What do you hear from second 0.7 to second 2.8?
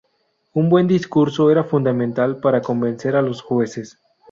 discurso era fundamental para